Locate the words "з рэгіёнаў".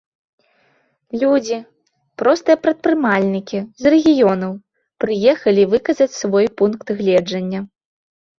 3.83-4.51